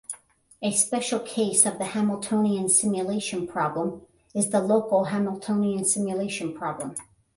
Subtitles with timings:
[0.63, 4.01] A special case of the Hamiltonian simulation problem
[4.33, 6.95] is the local Hamiltonian simulation problem.